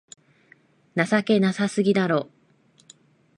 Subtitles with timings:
[0.95, 2.27] 情けなさすぎだろ